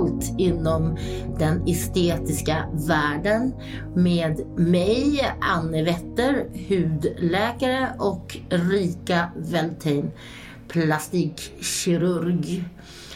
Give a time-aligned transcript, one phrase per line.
[0.00, 0.96] allt inom
[1.38, 3.54] den estetiska världen
[3.94, 10.10] med mig, Anne Wetter, hudläkare och Rika Veltein,
[10.68, 12.64] plastikkirurg.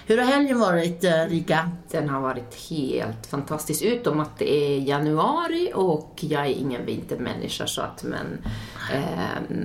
[0.06, 1.70] Hur har helgen varit, eh, Rika?
[1.90, 7.66] Den har varit helt fantastisk, utom att det är januari och jag är ingen vintermänniska
[7.66, 8.38] så att men
[8.92, 9.56] eh,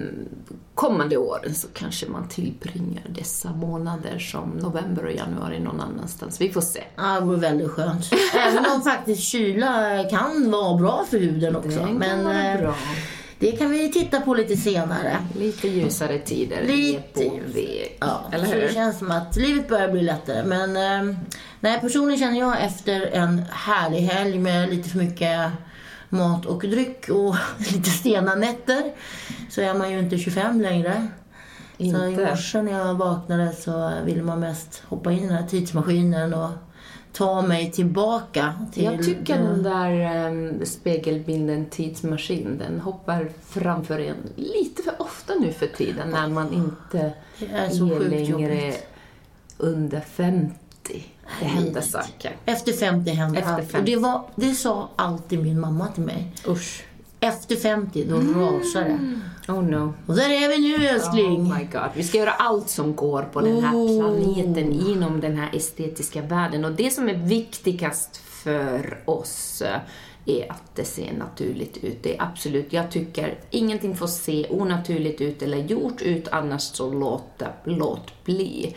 [0.75, 6.41] kommande åren så kanske man tillbringar dessa månader som november och januari någon annanstans.
[6.41, 6.83] Vi får se.
[6.95, 8.09] Ja, det vore väldigt skönt.
[8.47, 11.69] Även om faktiskt kyla kan vara bra för huden också.
[11.69, 12.75] Den kan Men, vara eh, bra.
[13.39, 15.17] Det kan vi titta på lite senare.
[15.35, 17.97] Lite ljusare tider Lite väg.
[17.99, 18.61] Ja, Eller så hur?
[18.61, 20.43] det känns som att livet börjar bli lättare.
[20.45, 20.77] Men
[21.09, 21.15] eh,
[21.59, 25.51] nej, personligen känner jag efter en härlig helg med lite för mycket
[26.09, 27.35] mat och dryck och
[27.73, 28.83] lite stena nätter
[29.49, 31.07] så är man ju inte 25 längre.
[31.77, 32.25] Så i Inte.
[32.25, 36.49] morse när jag vaknade så ville man mest hoppa in i den här tidsmaskinen och
[37.19, 38.83] ta mig tillbaka till...
[38.83, 45.53] Jag tycker den där um, spegelbilden tidsmaskin, den hoppar framför en lite för ofta nu
[45.53, 48.87] för tiden när man inte Det är så är längre jobbigt.
[49.57, 50.55] under 50.
[51.39, 52.35] Det händer saker.
[52.45, 53.63] Efter 50 händer Efter allt.
[53.63, 53.91] Och 50.
[53.91, 56.31] det, var, det sa alltid min mamma till mig.
[56.47, 56.83] Usch.
[57.19, 59.19] Efter 50, då rasar det.
[59.51, 59.93] Oh no.
[60.05, 61.41] Och där är vi nu älskling.
[61.41, 61.89] Oh my god.
[61.95, 63.99] Vi ska göra allt som går på den här Oh.
[63.99, 66.65] planeten inom den här estetiska världen.
[66.65, 69.79] Och det som är viktigast för oss eh,
[70.25, 72.03] är att det ser naturligt ut.
[72.03, 76.93] Det är absolut, jag tycker ingenting får se onaturligt ut eller gjort ut, annars så
[76.93, 78.75] låt, låt bli.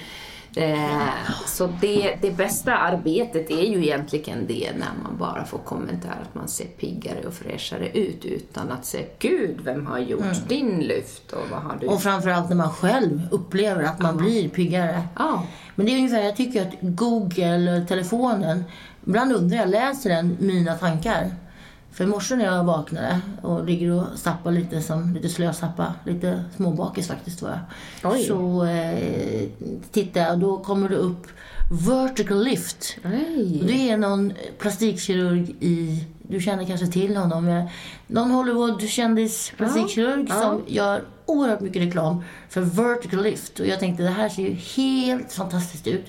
[0.56, 1.08] Eh,
[1.46, 6.34] så det, det bästa arbetet är ju egentligen det när man bara får kommentarer att
[6.34, 11.32] man ser piggare och fräschare ut utan att säga Gud, vem har gjort din lyft
[11.32, 15.02] och vad har du Och framförallt när man själv upplever att man blir piggare.
[15.18, 15.46] Ja.
[15.74, 18.64] Men det är ungefär, jag tycker att Google, telefonen,
[19.06, 21.30] ibland undrar jag, läser den mina tankar?
[21.92, 26.44] För i morse när jag vaknade och ligger och zappar lite som lite slösappa, lite
[26.56, 28.12] småbakis faktiskt var jag.
[28.12, 28.24] Oj.
[28.24, 29.48] Så eh,
[29.92, 31.26] tittar jag och då kommer det upp
[31.88, 32.96] vertical lift.
[33.02, 33.62] Nej.
[33.66, 37.68] Det är någon plastikkirurg i, du känner kanske till honom,
[38.06, 40.42] någon Hollywood-kändis plastikkirurg Ja, ja.
[40.42, 43.60] som gör oerhört mycket reklam för vertical lift.
[43.60, 46.06] Och jag tänkte det här ser ju helt fantastiskt ut.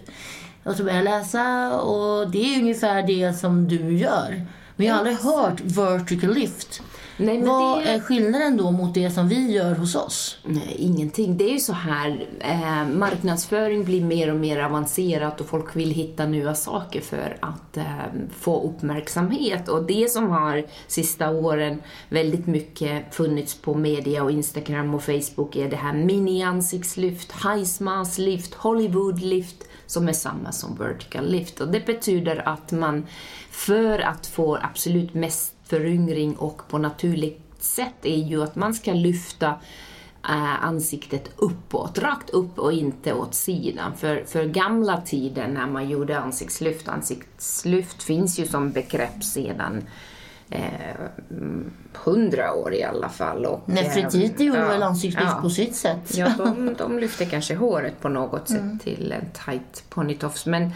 [0.63, 4.45] Och så började jag läsa och det är ungefär det som du gör.
[4.75, 6.81] Men jag har aldrig hört vertical lift.
[7.17, 10.37] Nej, men Vad det- är skillnaden då mot det som vi gör hos oss?
[10.45, 11.37] Nej, ingenting.
[11.37, 15.91] Det är ju så här, eh, marknadsföring blir mer och mer avancerat och folk vill
[15.91, 17.83] hitta nya saker för att eh,
[18.39, 19.69] få uppmärksamhet.
[19.69, 25.55] Och det som har sista åren väldigt mycket funnits på media och Instagram och Facebook
[25.55, 29.57] är det här mini-ansiktslyft, high smas lift, Hollywood lift
[29.93, 31.59] som är samma som vertical lift.
[31.59, 33.07] Och det betyder att man
[33.51, 38.93] för att få absolut mest föryngring och på naturligt sätt är ju att man ska
[38.93, 39.47] lyfta
[40.23, 43.97] eh, ansiktet uppåt, rakt upp och inte åt sidan.
[43.97, 49.83] För, för gamla tider när man gjorde ansiktslyft, ansiktslyft finns ju som begrepp sedan
[50.53, 51.07] eh,
[51.93, 53.45] hundra år i alla fall.
[53.45, 55.41] Och, Nefertiti eh, gjorde väl ansiktslyft ja.
[55.41, 56.17] på sitt sätt.
[56.17, 60.45] Ja, de, de lyfte kanske håret på något sätt till en tight ponytofs.
[60.45, 60.71] Men,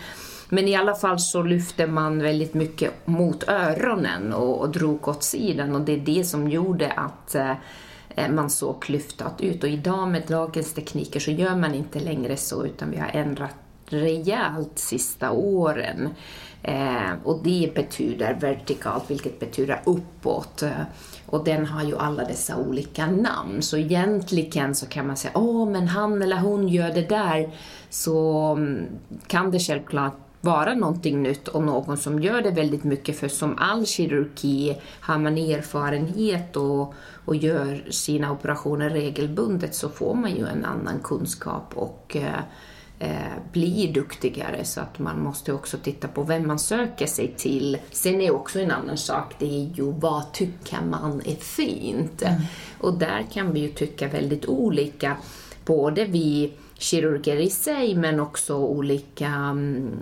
[0.49, 5.23] men i alla fall så lyfte man väldigt mycket mot öronen och, och drog åt
[5.23, 7.51] sidan och det är det som gjorde att eh,
[8.09, 9.63] eh, man såg klyftat ut.
[9.63, 13.55] Och idag med dagens tekniker så gör man inte längre så utan vi har ändrat
[13.89, 16.09] rejält sista åren.
[16.63, 20.63] Eh, och det betyder vertikalt, vilket betyder uppåt.
[21.25, 23.61] Och den har ju alla dessa olika namn.
[23.61, 27.49] Så egentligen så kan man säga, åh men han eller hon gör det där.
[27.89, 28.85] Så mm,
[29.27, 33.19] kan det självklart vara någonting nytt och någon som gör det väldigt mycket.
[33.19, 36.93] För som all kirurgi har man erfarenhet och,
[37.25, 42.43] och gör sina operationer regelbundet så får man ju en annan kunskap och eh,
[42.99, 43.11] eh,
[43.51, 47.77] blir duktigare så att man måste också titta på vem man söker sig till.
[47.91, 52.23] Sen är också en annan sak, det är ju vad tycker man är fint?
[52.79, 55.17] Och där kan vi ju tycka väldigt olika,
[55.65, 59.99] både vi kirurger i sig men också olika mm,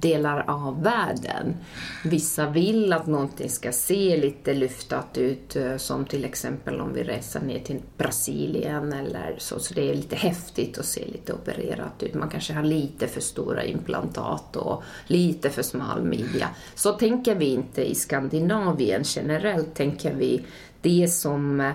[0.00, 1.56] delar av världen.
[2.04, 7.02] Vissa vill att någonting ska se lite lyftat ut eh, som till exempel om vi
[7.02, 12.02] reser ner till Brasilien eller så, så det är lite häftigt att se lite opererat
[12.02, 12.14] ut.
[12.14, 16.48] Man kanske har lite för stora implantat och lite för smal midja.
[16.74, 20.44] Så tänker vi inte i Skandinavien generellt, tänker vi
[20.80, 21.72] det som eh,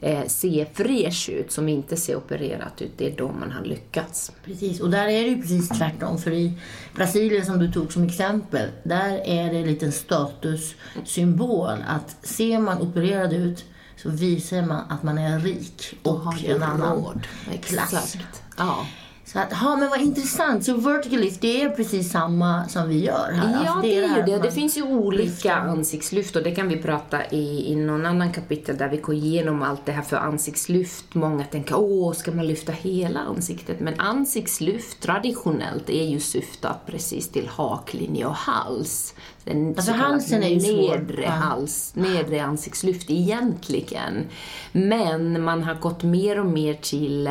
[0.00, 4.32] eh, ser fräsch ut, som inte ser opererat ut, det är då man har lyckats.
[4.44, 6.18] Precis, och där är det ju precis tvärtom.
[6.18, 6.52] För i
[6.94, 12.80] Brasilien som du tog som exempel, där är det en liten statussymbol att ser man
[12.80, 13.64] opererad ut
[13.96, 17.26] så visar man att man är rik och, har en annan råd.
[17.62, 17.92] klass.
[17.92, 18.42] Exakt.
[18.56, 18.86] Ja.
[19.32, 20.64] Så att, ja men vad intressant.
[20.64, 23.52] Så vertical lift, det är precis samma som vi gör här.
[23.52, 24.32] Ja, Alltså, det är ju det.
[24.32, 25.50] man Det finns ju olika lyfter.
[25.50, 29.62] ansiktslyft och det kan vi prata i, i någon annan kapitel där vi går igenom
[29.62, 31.04] allt det här för ansiktslyft.
[31.14, 33.80] Många tänker, åh, ska man lyfta hela ansiktet?
[33.80, 39.14] Men ansiktslyft traditionellt är ju syftat precis till haklinje och hals.
[39.44, 40.98] Den Alltså, halsen är ju svår.
[40.98, 41.30] nedre Ja.
[41.30, 44.26] hals, nedre ansiktslyft egentligen.
[44.72, 47.30] Men man har gått mer och mer till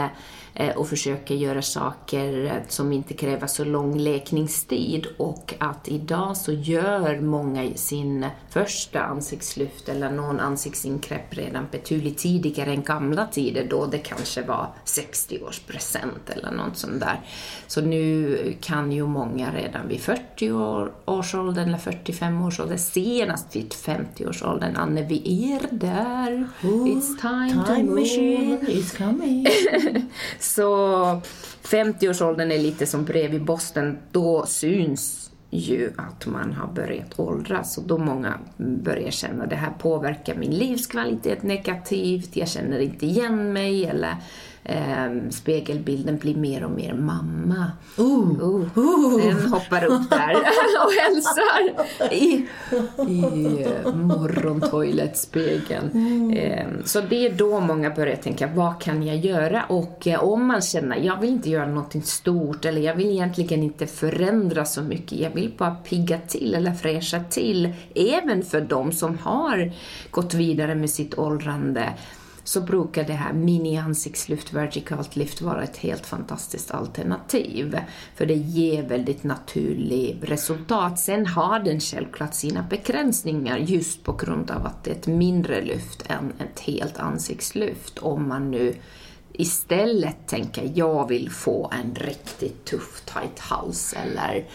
[0.76, 6.52] och försöker göra saker eh, som inte kräver så lång läkningstid och att idag så
[6.52, 13.86] gör många sin första ansiktslyft eller någon ansiktsinkräpp redan betydligt tidigare än gamla tider då
[13.86, 17.22] det kanske var 60-årspresent eller något sånt där.
[17.68, 22.78] Så nu kan ju många redan vid 40 år, års åldern eller 45 års ålder,
[22.78, 26.48] senast vid 50-årsåldern, Anne, vi är där.
[26.62, 28.02] It's time, to Time move.
[28.02, 29.48] machine is coming.
[30.50, 31.22] Alltså,
[31.64, 33.46] Så 50-årsåldern är lite som brev i.
[34.12, 39.72] Då syns ju att man har börjat åldras och då många börjar känna det här
[39.80, 44.16] påverkar min livskvalitet negativt, jag känner inte igen mig eller
[44.64, 47.72] eh, spegelbilden blir mer och mer mamma.
[47.98, 48.68] Ooh.
[48.76, 50.36] Oh, Den hoppar upp där
[50.86, 51.84] och hälsar
[52.14, 52.46] i,
[53.08, 53.24] i
[53.64, 56.32] eh, morgontoiletspegeln.
[56.34, 59.64] Eh, Så det är då många börjar tänka, vad kan jag göra?
[59.64, 63.64] Och eh, om man känner, jag vill inte göra något stort eller jag vill egentligen
[63.64, 68.92] inte förändra så mycket, jag vill bara pigga till eller fräscha till, även för de
[68.92, 69.72] som har
[70.12, 71.90] gått vidare med sitt åldrande
[72.50, 77.80] så brukar det här mini-ansiktslyft, vertikalt lyft, vara ett helt fantastiskt alternativ.
[78.16, 81.00] För det ger väldigt naturligt resultat.
[81.00, 85.62] Sen har den självklart sina begränsningar just på grund av att det är ett mindre
[85.62, 88.00] lyft än ett helt ansiktslyft.
[88.00, 88.76] Om man nu
[89.34, 94.46] istället tänker jag vill få en riktigt tuff tight hals eller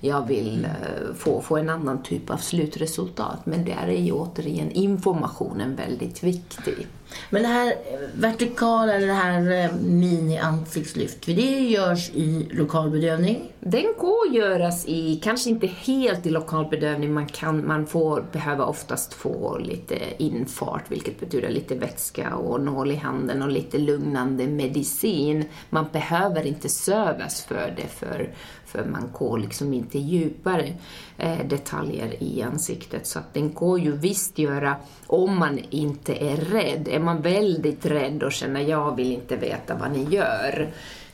[0.00, 3.46] jag vill eh, få, få en annan typ av slutresultat.
[3.46, 6.86] Men där är ju återigen informationen väldigt viktig.
[7.30, 7.74] Men det här
[8.14, 13.52] vertikala, eller det här eh, mini-ansiktslyft, för det görs i lokalbedövning.
[13.60, 18.68] Den går att göras i, kanske inte helt i lokalbedövning, man, kan, man får, behöver
[18.68, 24.46] oftast få lite infart, vilket betyder lite vätska och nål i handen och lite lugnande
[24.46, 25.44] medicin.
[25.70, 28.34] Man behöver inte sövas för det, för,
[28.66, 30.72] för man går liksom inte djupare
[31.18, 33.06] eh, detaljer i ansiktet.
[33.06, 34.76] Så att den går ju visst göra
[35.06, 36.88] om man inte är rädd.
[36.98, 40.68] Är man väldigt rädd och känner jag vill inte veta vad ni gör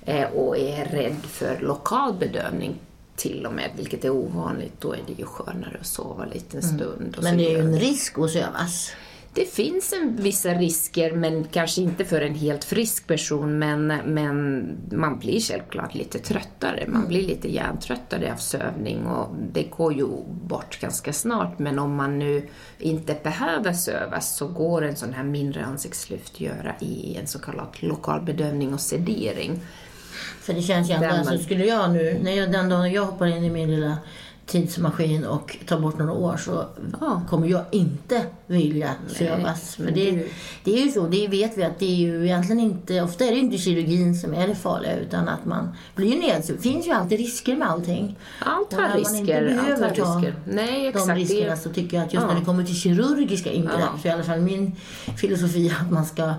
[0.04, 2.75] eh, och är rädd för lokal bedövning
[3.16, 6.62] till och med, vilket är ovanligt, då är det ju skönare att sova lite en
[6.62, 7.14] stund.
[7.17, 8.93] och Men det är ju en risk att sövas.
[9.34, 14.67] Det finns en, vissa risker, men kanske inte för en helt frisk person, men, men
[14.93, 16.84] man blir självklart lite tröttare.
[16.88, 21.58] Man blir lite hjärntröttare av sövning och det går ju bort ganska snart.
[21.58, 22.48] Men om man nu
[22.79, 27.67] inte behöver sövas så går en sån här mindre ansiktslyft göra i en så kallad
[27.81, 29.60] lokal bedövning och sedering.
[30.41, 33.05] För det känns ju ändå, alltså, man- skulle jag nu, när jag, den dagen jag
[33.05, 33.98] hoppar in i min lilla
[34.46, 36.65] tidsmaskin och tar bort några år så
[37.01, 37.22] Ja.
[37.31, 39.74] kommer jag inte vilja sövas.
[39.77, 40.27] För det,
[40.65, 43.31] det är ju så, det vet vi att det är ju egentligen inte, ofta är
[43.31, 46.58] det inte kirurgin som är det farliga utan att man blir nedsövd.
[46.58, 48.17] Det finns ju alltid risker med allting.
[48.41, 49.46] Allt har när man inte risker.
[49.58, 50.34] Allt behöver har ta risker.
[50.53, 51.06] Nej, exakt.
[51.08, 52.32] de riskerna så tycker jag att just Ja.
[52.32, 53.98] när det kommer till kirurgiska ingrepp Ja.
[54.03, 54.72] så är i alla fall min
[55.20, 56.34] filosofi att man ska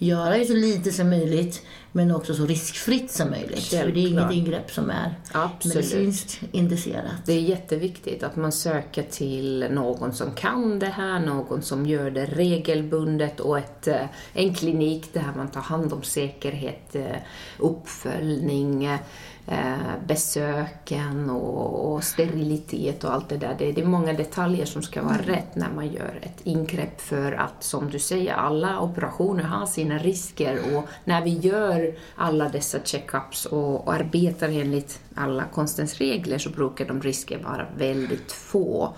[0.00, 3.64] göra ju så lite som möjligt men också så riskfritt som möjligt.
[3.64, 4.32] För det är inget Självklart.
[4.32, 5.74] ingrepp som är Absolut.
[5.74, 7.26] medicinskt indicerat.
[7.26, 12.10] Det är jätteviktigt att man söker till någon som kan det här, någon som gör
[12.10, 17.16] det regelbundet och ett, eh, en klinik där man tar hand om säkerhet, eh,
[17.58, 18.98] uppföljning,
[19.50, 23.56] eh, besöken och, och sterilitet och allt det där.
[23.58, 27.32] Det, det är många detaljer som ska vara rätt när man gör ett ingrepp för
[27.32, 32.78] att, som du säger, alla operationer har sina risker och när vi gör alla dessa
[32.84, 38.94] checkups och, och arbetar enligt alla konstens regler så brukar de risker vara väldigt få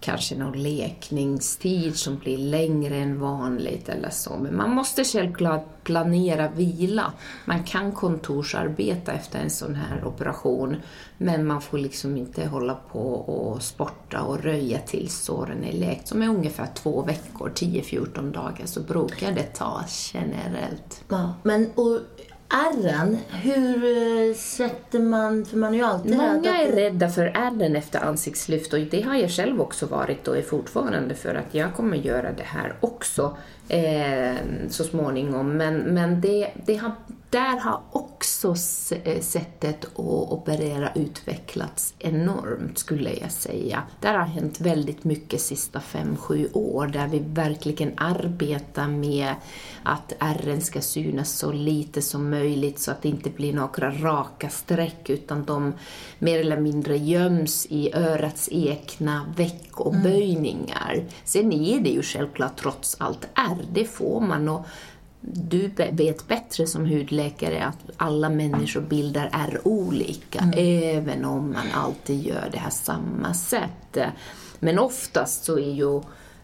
[0.00, 4.36] kanske någon lekningstid som blir längre än vanligt eller så.
[4.36, 7.12] Men man måste självklart planera vila.
[7.44, 10.76] Man kan kontorsarbeta efter en sån här operation
[11.18, 16.08] men man får liksom inte hålla på och sporta och röja tills såren är läkt.
[16.08, 21.04] Som är ungefär två veckor, 10-14 dagar, så brukar det ta generellt.
[21.08, 22.00] Ja, men och
[22.50, 25.44] ärren, hur eh, sätter man...
[25.44, 29.14] För man är ju alltid Många är rädda för ärren efter ansiktslyft och det har
[29.14, 33.36] jag själv också varit och är fortfarande för att jag kommer göra det här också
[33.68, 34.36] eh,
[34.68, 35.56] så småningom.
[35.56, 36.92] Men, men det, det har
[37.30, 38.54] där har också
[39.04, 39.98] eh, sättet att
[40.32, 43.82] operera utvecklats enormt, skulle jag säga.
[44.00, 49.34] Där har hänt väldigt mycket sista fem, sju år, där vi verkligen arbetar med
[49.82, 54.48] att ärren ska synas så lite som möjligt så att det inte blir några raka
[54.48, 55.72] streck utan de
[56.18, 60.92] mer eller mindre göms i örats ekna veck och böjningar.
[60.94, 61.06] Mm.
[61.24, 64.48] Sen är det ju självklart trots allt ärr, det får man.
[64.48, 64.66] Och
[65.20, 70.54] du vet bättre som hudläkare att alla människobilder är olika, mm.
[70.56, 73.98] även om man alltid gör det här samma sätt.
[74.58, 76.00] Men oftast så är ju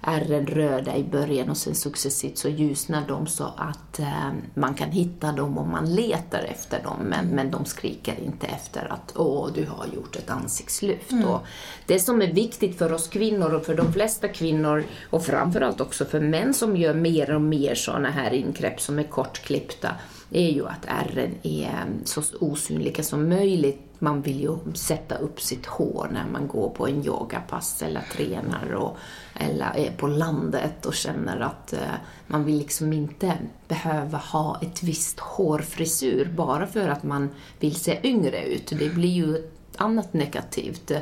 [0.06, 4.90] ärren röda i början och sen successivt så ljusnar de så att eh, man kan
[4.90, 6.96] hitta dem om man letar efter dem.
[7.00, 11.12] Men, men de skriker inte efter att åh, du har gjort ett ansiktslyft.
[11.12, 11.28] Mm.
[11.28, 11.40] Och
[11.86, 16.04] det som är viktigt för oss kvinnor och för de flesta kvinnor och framförallt också
[16.04, 19.90] för män som gör mer och mer sådana här ingrepp som är kortklippta
[20.30, 23.80] är ju att ärren är så osynliga som möjligt.
[24.04, 28.74] Man vill ju sätta upp sitt hår när man går på en yogapass eller tränar
[28.74, 28.96] och,
[29.34, 31.94] eller är på landet och känner att eh,
[32.26, 37.28] man vill liksom inte behöva ha ett visst hårfrisyr bara för att man
[37.60, 38.72] vill se yngre ut.
[38.78, 41.00] Det blir ju ett annat negativt eh,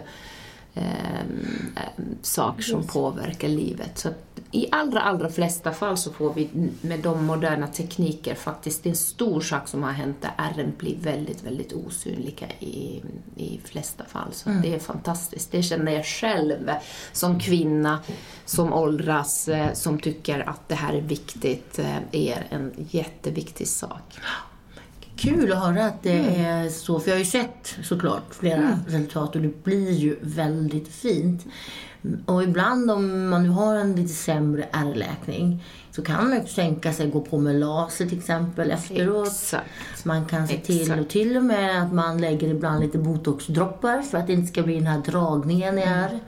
[0.75, 1.23] eh,
[2.23, 3.99] sak som påverkar livet.
[3.99, 4.09] Så
[4.50, 9.41] i allra, allra flesta fall så får vi med de moderna tekniker faktiskt, en stor
[9.41, 13.02] sak som har hänt där ärren blir väldigt, väldigt osynliga i,
[13.37, 14.33] i flesta fall.
[14.33, 14.62] Så mm.
[14.62, 15.52] det är fantastiskt.
[15.52, 16.71] Det känner jag själv
[17.12, 17.99] som kvinna
[18.45, 24.19] som åldras, eh, som tycker att det här är viktigt, eh, är en jätteviktig sak
[25.23, 26.45] kul att höra att det mm.
[26.45, 27.00] är så.
[27.00, 28.79] För jag har ju sett såklart flera mm.
[28.87, 31.47] resultat och det blir ju väldigt fint.
[32.26, 36.93] Och ibland om man nu har en lite sämre ärrläkning så kan man ju tänka
[36.93, 39.29] sig att gå på med laser till exempel efteråt.
[39.29, 40.05] Exakt.
[40.05, 41.00] Man kan se till Exakt.
[41.00, 44.62] och till och med att man lägger ibland lite botoxdroppar för att det inte ska
[44.62, 46.09] bli den här dragningen i ärr.
[46.09, 46.21] Mm.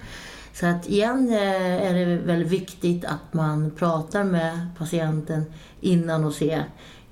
[0.53, 5.45] Så att igen eh, är det väldigt viktigt att man pratar med patienten
[5.81, 6.65] innan och ser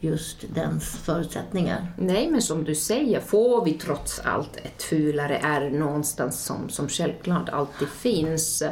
[0.02, 1.92] just dens förutsättningar.
[1.96, 6.88] Nej, men som du säger, får vi trots allt ett fulare ärr någonstans som, som
[6.88, 8.62] självklart alltid finns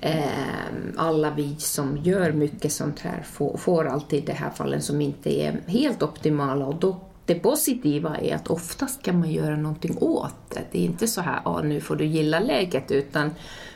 [0.00, 0.24] eh,
[0.96, 5.40] alla vi som gör mycket sånt här får, får alltid de här fallen som inte
[5.40, 10.34] är helt optimala och då det positiva är att oftast kan man göra någonting åt
[10.48, 10.60] det.
[10.72, 13.30] Det är inte så här, ah, nu får du gilla läget, utan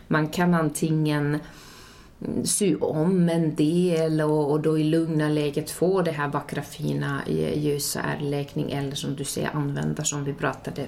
[0.09, 1.39] man kan antingen
[2.45, 7.23] sy om en del och, och då i lugna läget få det här vackra fina
[7.27, 10.87] eh, ljusa ärrläkning eller som du säger använda som vi pratade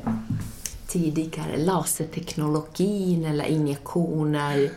[0.87, 4.71] tidigare, laserteknologin eller injektioner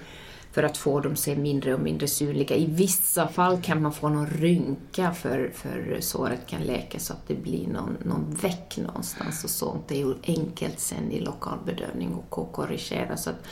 [0.52, 2.56] för att få dem se mindre och mindre synliga.
[2.56, 7.28] I vissa fall kan man få någon rynka för, för såret kan läka så att
[7.28, 9.88] det blir någon, någon väck någonstans och sånt.
[9.88, 13.18] Det är ju enkelt sen i lokalbedövning och korrigera.
[13.18, 13.46] Så att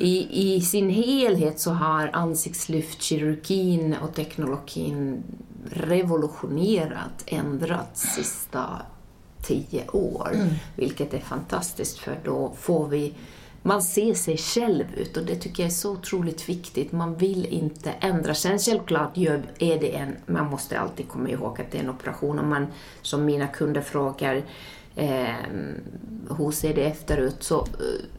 [0.00, 5.22] i, I sin helhet så har ansiktslyftkirurgin och teknologin
[5.70, 8.66] revolutionerat, ändrat sista
[9.42, 10.30] tio år.
[10.34, 10.48] Mm.
[10.76, 13.14] Vilket är fantastiskt för då får vi
[13.66, 16.92] man ser sig själv ut och det tycker jag är så otroligt viktigt.
[16.92, 18.34] Man vill inte ändra.
[18.34, 22.38] Sen självklart är det en, man måste alltid komma ihåg att det är en operation
[22.38, 22.66] och man,
[23.02, 24.42] som mina kunder frågar,
[24.96, 25.34] eh,
[26.38, 27.42] hur ser det efterut?
[27.42, 27.66] Så,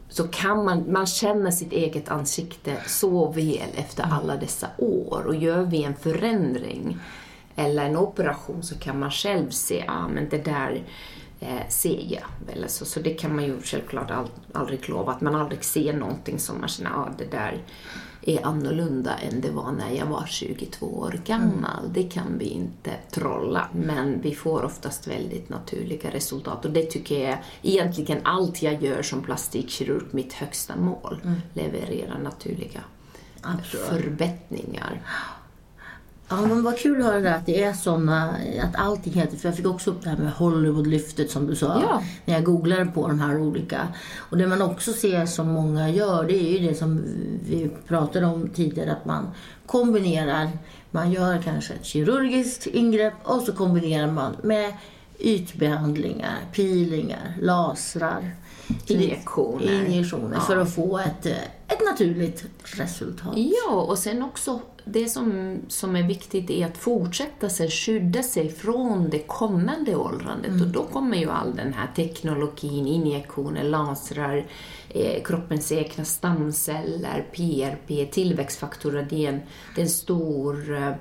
[0.09, 4.15] så kan man, man känna sitt eget ansikte så väl efter mm.
[4.15, 5.23] alla dessa år.
[5.27, 6.97] Och gör vi en förändring
[7.55, 10.83] eller en operation så kan man själv se, ja ah, men det där
[11.39, 12.53] eh, ser jag.
[12.53, 15.93] Eller så, så det kan man ju självklart all, aldrig lova, att man aldrig ser
[15.93, 17.63] någonting som man känner, ja ah, det där
[18.27, 21.79] är annorlunda än det var när jag var 22 år gammal.
[21.79, 21.93] Mm.
[21.93, 26.65] Det kan vi inte trolla, men vi får oftast väldigt naturliga resultat.
[26.65, 31.35] Och det tycker jag egentligen allt jag gör som plastikkirurg, mitt högsta mål, mm.
[31.53, 32.81] leverera naturliga
[33.63, 35.01] förbättringar.
[36.29, 38.29] Ja, men vad kul att höra det, att det är såna,
[38.63, 41.81] att allting heter, för jag fick också upp det här med Hollywoodlyftet som du sa,
[41.81, 42.01] Ja.
[42.25, 43.87] när jag googlade på de här olika.
[44.17, 47.03] Och det man också ser som många gör, det är ju det som
[47.49, 49.27] vi pratade om tidigare, att man
[49.65, 50.49] kombinerar,
[50.91, 54.73] man gör kanske ett kirurgiskt ingrepp och så kombinerar man med
[55.19, 58.31] ytbehandlingar, peelingar, lasrar.
[58.87, 59.85] Injektioner.
[59.85, 60.41] Injektioner, Ja.
[60.41, 61.25] för att få ett,
[61.67, 63.33] ett naturligt resultat.
[63.35, 68.49] Ja, och sen också det som, som är viktigt är att fortsätta sig, skydda sig
[68.49, 70.61] från det kommande åldrandet.
[70.61, 74.45] Och då kommer ju all den här teknologin, injektioner, lasrar,
[74.89, 79.07] eh, kroppens egna stamceller, PRP, tillväxtfaktorer.
[79.09, 79.39] Det är, en,
[79.75, 80.91] det är en stor, eh,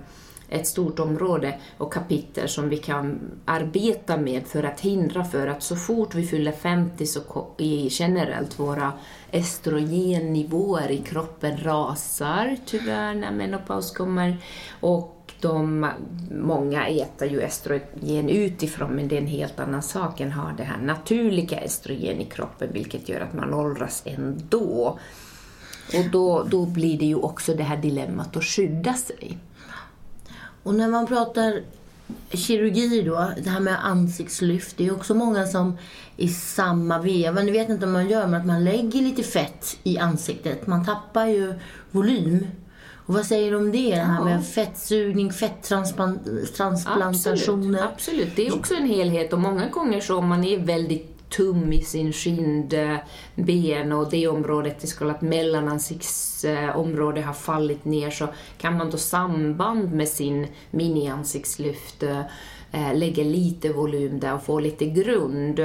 [0.48, 5.62] ett stort område och kapitel som vi kan arbeta med för att hindra för att
[5.62, 8.92] så fort vi fyller 50 så i generellt våra
[9.30, 14.36] estrogennivåer i kroppen rasar tyvärr när menopaus kommer
[14.80, 15.90] och de,
[16.30, 20.52] många äter ju estrogen utifrån men det är en helt annan sak än att ha
[20.56, 24.98] det här naturliga estrogen i kroppen vilket gör att man åldras ändå.
[25.94, 29.38] Och då, då blir det ju också det här dilemmat att skydda sig.
[30.66, 31.62] Och när man pratar
[32.30, 35.78] kirurgi då, det här med ansiktslyft, det är också många som
[36.16, 39.78] i samma veva, nu vet inte om man gör, men att man lägger lite fett
[39.82, 40.66] i ansiktet.
[40.66, 41.54] Man tappar ju
[41.90, 42.46] volym.
[43.06, 43.94] Och vad säger du om det?
[43.94, 47.08] Det här med fettsugning, fettransplantationer.
[47.08, 48.37] Absolut, absolut.
[48.37, 51.82] Det är också en helhet och många gånger så om man är väldigt tum i
[51.82, 52.12] sin
[53.36, 58.28] ben och det området, det så att mellanansiktsområde har fallit ner så
[58.58, 62.04] kan man då samband med sin miniansiktslyft
[62.72, 65.60] eh, lägga lite volym där och få lite grund.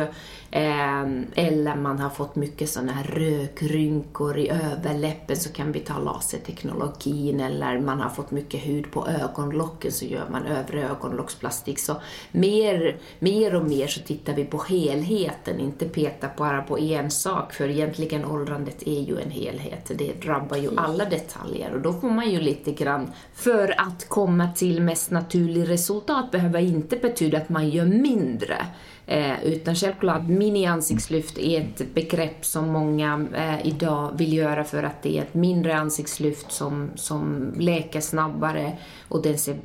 [0.51, 1.01] Eh,
[1.35, 7.39] eller man har fått mycket sådana här rökrynkor i överläppen så kan vi ta laserteknologin
[7.39, 11.79] eller man har fått mycket hud på ögonlocken så gör man övre ögonlocksplastik.
[11.79, 11.95] Så
[12.31, 17.53] mer, mer och mer så tittar vi på helheten, inte peta bara på en sak
[17.61, 19.91] för egentligen åldrandet är ju en helhet.
[19.95, 24.51] Det drabbar ju alla detaljer och då får man ju lite grann för att komma
[24.55, 28.65] till mest naturlig resultat behöver inte betyda att man gör mindre.
[29.11, 35.03] Eh, utan självklart, mini-ansiktslyft är ett begrepp som många eh, idag vill göra för att
[35.03, 39.57] det är ett mindre ansiktslyft som, som läker snabbare och den ser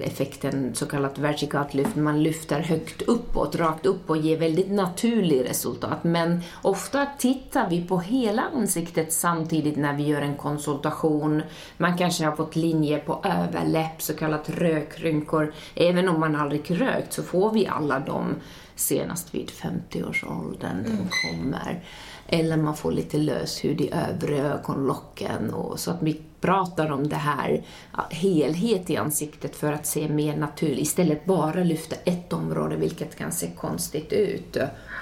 [0.00, 5.50] effekten, så kallat vertikalt lyft, man lyfter högt uppåt, rakt upp och ger väldigt naturligt
[5.50, 6.04] resultat.
[6.04, 11.42] Men ofta tittar vi på hela ansiktet samtidigt när vi gör en konsultation.
[11.76, 15.54] Man kanske har fått linjer på överläpp, så kallat rökrynkor.
[15.74, 18.34] Även om man aldrig rökt så får vi alla dem
[18.80, 20.84] senast vid 50-årsåldern.
[20.84, 21.84] De kommer.
[22.28, 25.50] Eller man får lite löshud i övre ögonlocken.
[25.50, 27.62] Och, så att vi pratar om det här
[28.10, 30.78] helhet i ansiktet för att se mer naturligt.
[30.78, 34.56] Istället bara lyfta ett område, vilket kan se konstigt ut.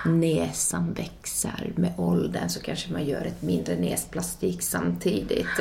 [0.07, 5.61] Näsan växer med åldern så kanske man gör ett mindre näsplastik samtidigt.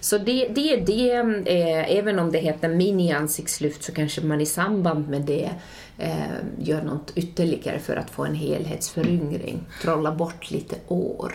[0.00, 1.12] Så det, det är det,
[1.50, 5.50] eh, även om det heter mini-ansiktslyft så kanske man i samband med det
[5.98, 6.14] eh,
[6.58, 9.60] gör något ytterligare för att få en helhetsföryngring.
[9.82, 11.34] Trolla bort lite år.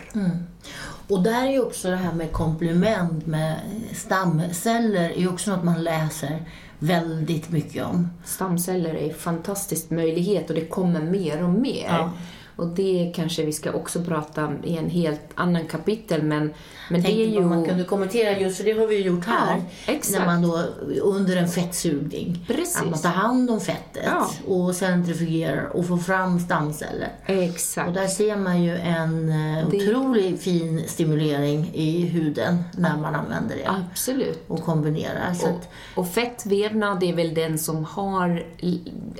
[1.08, 3.60] Och där är ju också det här med komplement med
[3.94, 6.42] stamceller är ju också något man läser
[6.78, 8.10] väldigt mycket om.
[8.24, 11.86] Stamceller är en fantastisk möjlighet och det kommer mer och mer.
[11.88, 12.12] Ja.
[12.58, 16.54] Och det kanske vi ska också prata i en helt annan kapitel men,
[16.90, 17.40] men det är ju...
[17.40, 19.62] man kunde kommentera just, för det har vi ju gjort här.
[19.86, 19.94] Ja.
[20.12, 20.62] När man då
[21.02, 22.44] under en fettsugning.
[22.46, 22.76] Precis.
[22.76, 24.30] Att man tar hand om fettet Ja.
[24.46, 27.08] och centrifugerar och får fram stamceller.
[27.26, 27.88] Exakt.
[27.88, 33.14] Och där ser man ju en eh, Det- otroligt fin stimulering i huden när man
[33.14, 33.68] använder det.
[33.90, 34.44] Absolut.
[34.48, 35.34] Och kombinerar.
[35.34, 38.46] Så Och, att, och fettvävnad är väl den som har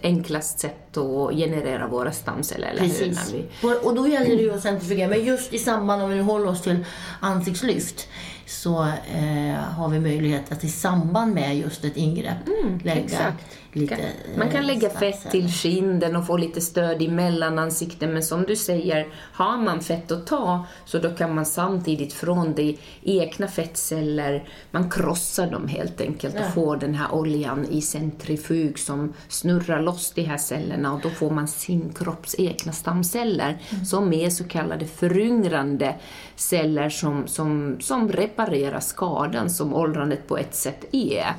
[0.02, 2.88] enklast sätt att generera våra stamceller, eller hur?
[2.88, 3.32] Precis.
[3.32, 5.08] När vi, Och- Och då gäller det ju att centrifugera.
[5.08, 6.84] Men just i samband, om vi nu håller oss till
[7.20, 8.08] ansiktslyft,
[8.48, 8.82] så
[9.14, 12.36] eh, har vi möjlighet att i samband med just ett ingrepp
[12.82, 13.44] lägga Mm, exakt.
[13.72, 13.98] lite
[14.38, 18.42] Man kan eh, lägga fett till kinden och få lite stöd i mellanansikten, men som
[18.42, 23.48] du säger, har man fett att ta så då kan man samtidigt från de egna
[23.48, 26.50] fettceller, man krossar dem helt enkelt och Ja.
[26.50, 31.30] får den här oljan i centrifug som snurrar loss de här cellerna och då får
[31.30, 35.94] man sin kropps egna stamceller som är så kallade föryngrande
[36.36, 41.34] celler som, som, som reparerar skadan som åldrandet på ett sätt är.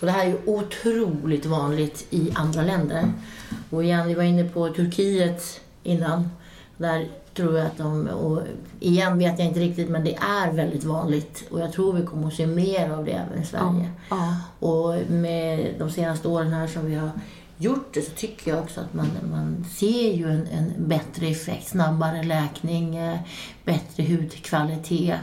[0.00, 3.04] Och det här är ju otroligt vanligt i andra länder.
[3.70, 6.30] Och igen, vi var inne på Turkiet innan.
[6.76, 8.42] Där tror jag att de, och
[8.80, 11.44] igen vet jag inte riktigt, men det är väldigt vanligt.
[11.50, 13.90] Och jag tror vi kommer att se mer av det även i Sverige.
[14.10, 14.36] Ja.
[14.58, 17.10] Och med de senaste åren här som vi har
[17.58, 21.68] gjort det så tycker jag också att man, man ser ju en, en bättre effekt,
[21.68, 23.18] snabbare läkning, eh,
[23.64, 25.18] bättre hudkvalitet.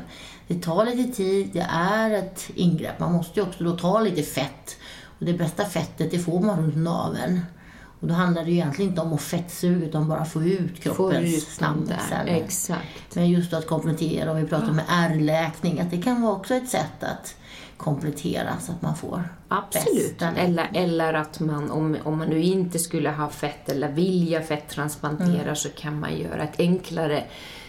[0.48, 3.00] Det tar lite tid, det är ett ingrepp.
[3.00, 4.78] Man måste ju också då ta lite fett.
[5.19, 7.41] Och det bästa fettet det får man runt naveln.
[8.00, 11.43] Och då handlar det ju egentligen inte om att fettsuga utan bara få ut kroppens
[11.43, 12.43] stamceller.
[12.43, 13.15] Exakt.
[13.15, 16.69] Men just att komplettera, och vi pratar om ärrläkning, att det kan vara också ett
[16.69, 17.36] sätt att
[17.78, 20.20] komplettera så att man får Absolut.
[20.20, 24.42] bästa Eller, eller att man, om, om man nu inte skulle ha fett eller vilja
[24.42, 25.56] fetttransplantera Mm.
[25.56, 27.24] så kan man göra ett enklare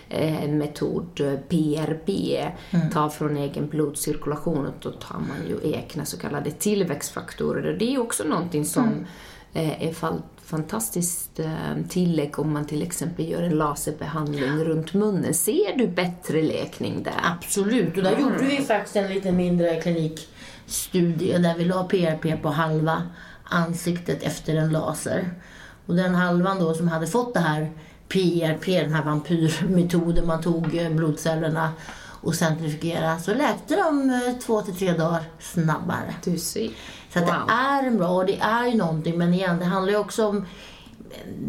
[0.08, 2.08] eh, metod, PRP,
[2.70, 2.90] Mm.
[2.90, 7.76] ta från egen blodcirkulation och då tar man ju egna så kallade tillväxtfaktorer.
[7.78, 9.04] Det är också någonting som Mm.
[9.52, 15.34] eh, är fall, fantastiskt eh, tillägg om man till exempel gör en laserbehandling runt munnen.
[15.34, 17.20] Ser du bättre läkning där?
[17.22, 22.48] Absolut, och där gjorde vi faktiskt en lite mindre klinikstudie där vi la PRP på
[22.48, 23.02] halva
[23.44, 25.30] ansiktet efter en laser.
[25.86, 27.70] Och den halvan då som hade fått det här
[28.08, 31.72] PRP, den här vampyrmetoden, man tog eh, blodcellerna
[32.22, 36.14] och centrifugerade, så läkte de eh, två till tre dagar snabbare.
[36.24, 36.70] Du ser.
[37.12, 37.28] Så Wow.
[37.28, 40.46] det är bra, och det är ju någonting, men igen, det handlar ju också om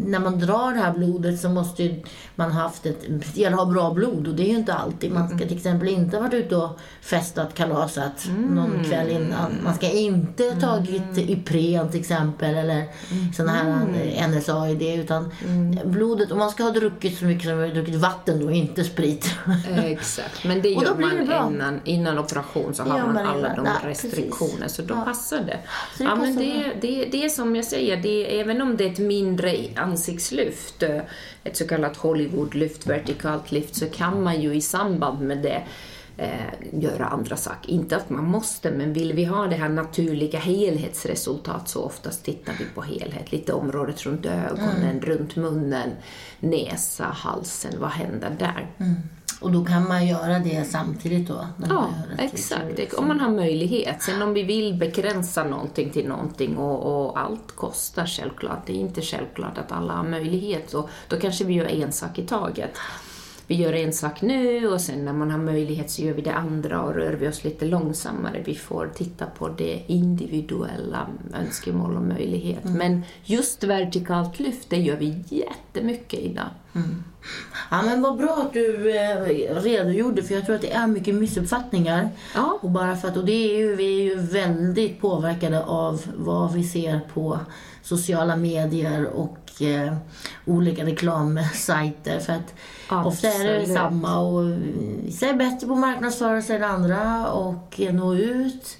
[0.04, 1.94] när man drar det här blodet så måste
[2.34, 3.04] man ha haft ett,
[3.46, 5.12] att ha bra blod och det är ju inte alltid.
[5.12, 9.52] Man ska till exempel inte ha varit ute och festat, kalasat någon kväll innan.
[9.64, 12.84] Man ska inte ha tagit Ipren till exempel eller
[13.36, 15.30] sådana här eh, NSAID utan
[15.84, 19.30] blodet, och man ska ha druckit så mycket som man druckit vatten och inte sprit.
[19.76, 23.66] Exakt, men det då gör man innan, innan operation så har man man alla de
[23.66, 24.76] Ja, restriktioner precis.
[24.76, 25.04] så då Ja.
[25.04, 25.58] passar det.
[25.96, 28.84] Så det ja, men det, det, det är som jag säger, det, även om det
[28.84, 31.00] är ett mindre ansiktslyft, eh,
[31.44, 35.62] ett så kallat Hollywoodlyft, vertikalt lyft, så kan man ju i samband med det
[36.16, 37.70] eh, göra andra saker.
[37.70, 42.52] Inte att man måste, men vill vi ha det här naturliga helhetsresultat så oftast tittar
[42.58, 43.32] vi på helhet.
[43.32, 45.00] Lite området runt ögonen, Mm.
[45.00, 45.90] runt munnen,
[46.40, 48.66] näsa, halsen, vad händer där?
[49.40, 51.46] Och då kan man göra det samtidigt då?
[51.56, 52.94] när Ja, exakt.
[52.94, 54.02] Om man har möjlighet.
[54.02, 58.66] Sen om vi vill begränsa någonting till någonting och, och allt kostar självklart.
[58.66, 60.70] Det är inte självklart att alla har möjlighet.
[60.70, 62.70] Så då kanske vi gör en sak i taget.
[63.48, 66.34] Vi gör en sak nu och sen när man har möjlighet så gör vi det
[66.34, 68.42] andra och rör vi oss lite långsammare.
[68.44, 72.64] Vi får titta på det individuella önskemål och möjlighet.
[72.64, 76.48] Men just vertikalt lyft, det gör vi jättemycket idag.
[77.70, 79.24] Ja, men vad bra att du eh,
[79.62, 82.08] redogjorde, för jag tror att det är mycket missuppfattningar.
[82.34, 82.58] Ja.
[82.62, 86.52] Och, bara för att, och det är ju, vi är ju väldigt påverkade av vad
[86.52, 87.38] vi ser på
[87.82, 89.94] sociala medier och eh,
[90.44, 92.20] olika reklamsajter.
[92.20, 92.54] För att
[93.06, 94.52] ofta är det samma och
[95.04, 98.78] vissa är bättre på att marknadsföra sig än andra och nå ut.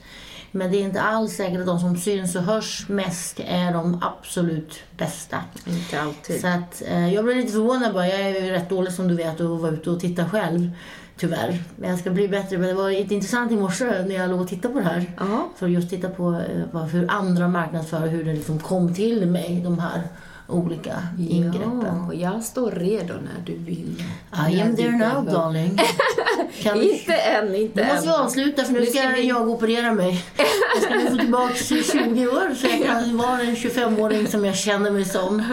[0.50, 4.02] Men det är inte alls säkert att de som syns och hörs mest är de
[4.02, 5.36] absolut bästa.
[5.66, 6.40] Inte alltid.
[6.40, 8.08] Så att, eh, jag blev lite förvånad bara.
[8.08, 10.70] Jag är ju rätt dålig som du vet att vara ute och titta själv.
[11.16, 11.62] Tyvärr.
[11.76, 12.58] Men jag ska bli bättre.
[12.58, 15.12] Men det var intressant i morse när jag låg och tittade på det här.
[15.18, 15.48] Ja.
[15.56, 19.60] För att just titta på eh, hur andra marknadsför hur det liksom kom till mig,
[19.64, 20.02] de här
[20.48, 21.82] olika ingreppen.
[22.12, 24.02] Ja, jag står redo när du vill.
[24.50, 25.32] I am there now behöver.
[25.32, 25.78] darling.
[26.62, 26.92] Kan vi...
[26.98, 29.92] Inte än, inte Nu måste vi avsluta för nu Nu ska, ska vi- jag operera
[29.94, 30.24] mig.
[30.74, 34.56] Jag ska nu få tillbaka 20 år så jag kan vara den 25-åring som jag
[34.56, 35.44] känner mig som.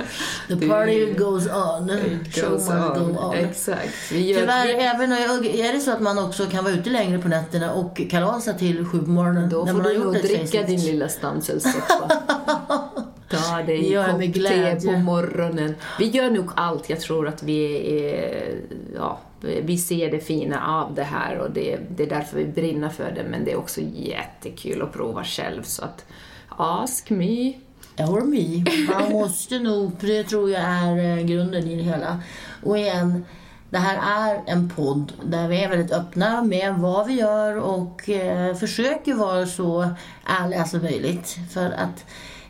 [0.47, 1.91] The party goes on.
[2.35, 3.13] Goes on.
[3.13, 3.35] go on.
[3.35, 4.11] Exakt.
[4.11, 7.27] Vi gör Tyvärr, även är det så att man också kan vara ute längre på
[7.27, 9.49] nätterna och kalasa till sju på morgonen.
[9.49, 12.11] då får du nog dricka din lilla stamcellssoppa.
[13.29, 15.75] Ta dig gör jag en med kopp te på morgonen.
[15.99, 16.89] Vi gör nog allt.
[16.89, 18.55] Jag tror att vi, är,
[18.95, 22.89] ja, vi ser det fina av det här och det, det är därför vi brinner
[22.89, 23.23] för det.
[23.29, 25.63] Men det är också jättekul att prova själv.
[25.63, 26.05] Så att
[26.49, 27.53] ask me.
[27.97, 28.65] Or me.
[28.93, 32.19] Man måste nog, för det tror jag är eh, grunden i det hela.
[32.63, 33.25] Och igen,
[33.69, 38.09] det här är en podd där vi är väldigt öppna med vad vi gör och
[38.09, 39.89] eh, försöker vara så
[40.25, 41.37] ärliga som möjligt.
[41.53, 42.05] För att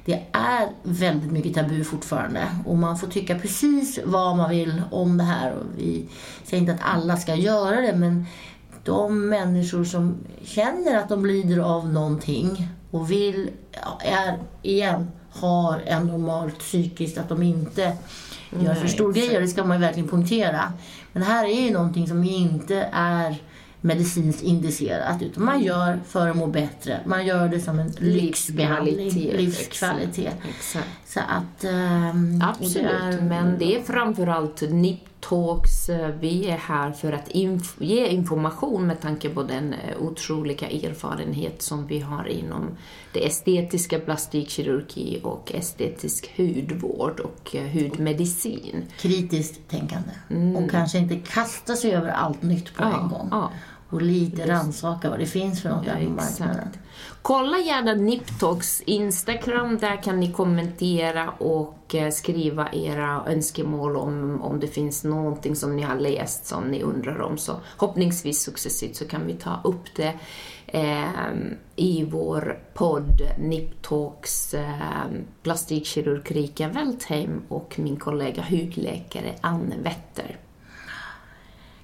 [0.05, 5.17] det är väldigt mycket tabu fortfarande och man får tycka precis vad man vill om
[5.17, 5.53] det här.
[5.53, 6.09] Och vi
[6.43, 8.25] säger inte att alla ska göra det men
[8.83, 13.49] de människor som känner att de lider av någonting och vill,
[13.99, 17.97] är, igen, har en normalt psykiskt, att de inte
[18.59, 20.73] gör för stor grejer, det ska man verkligen poängtera.
[21.13, 23.41] Men det här är ju någonting som inte är
[23.85, 26.99] medicinskt indicerat, utan man gör för att må bättre.
[27.05, 30.33] Man gör det som en lyxbehandling, Livskvalitet, livskvalitet.
[30.49, 30.87] Exakt.
[31.05, 31.63] Så att...
[31.63, 34.63] ehm, och det Absolut, är- men det är framförallt
[35.29, 35.89] Talks.
[36.19, 41.61] Vi är här för att inf ge information med tanke på den eh, otroliga erfarenhet
[41.61, 42.69] som vi har inom
[43.13, 48.85] det estetiska plastikkirurgi och estetisk hudvård och eh, hudmedicin.
[48.97, 50.09] Kritiskt tänkande.
[50.57, 53.27] Och kanske inte kasta sig över allt nytt på Ja, en gång.
[53.31, 53.51] ja.
[53.89, 56.69] Och lite rannsaka vad det finns för något Ja, där på marknaden.
[57.21, 64.59] Kolla gärna Niptalks Instagram, där kan ni kommentera och eh, skriva era önskemål om, om
[64.59, 67.37] det finns någonting som ni har läst som ni undrar om.
[67.37, 70.13] Så hoppningsvis successivt så kan vi ta upp det
[70.67, 71.29] eh,
[71.75, 75.05] i vår podd Niptalks eh,
[75.43, 80.37] plastikkirurg Rika Weltheim och min kollega hudläkare Anne Wetter.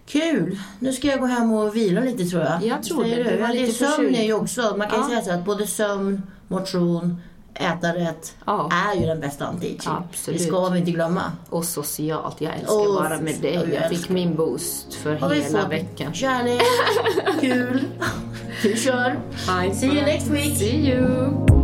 [0.05, 0.59] Kul!
[0.79, 2.63] Nu ska jag gå hem och vila lite tror jag.
[2.63, 3.31] Jag tror Säger det.
[3.35, 3.41] Du?
[3.41, 5.09] Var lite sömn är ju också, man kan ju Ja.
[5.09, 7.21] säga så att både sömn, motion,
[7.53, 8.69] äta rätt Ja.
[8.93, 10.03] är ju den bästa anti-aging.
[10.25, 11.21] Det ska vi inte glömma.
[11.49, 13.53] Och socialt, jag älskar att vara med dig.
[13.53, 16.13] jag Jag fick min boost för vi hela veckan.
[16.13, 16.61] kärlek,
[17.41, 17.83] kul.
[18.63, 19.19] Du kör.
[19.73, 20.57] See you next week.
[20.57, 21.60] See you!